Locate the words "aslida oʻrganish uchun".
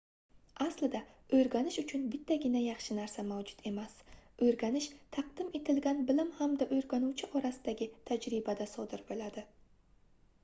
0.63-2.05